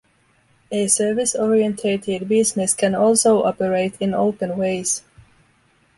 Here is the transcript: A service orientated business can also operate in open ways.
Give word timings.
A 0.71 0.87
service 0.87 1.35
orientated 1.35 2.27
business 2.27 2.73
can 2.73 2.95
also 2.95 3.43
operate 3.43 3.93
in 3.99 4.15
open 4.15 4.57
ways. 4.57 5.03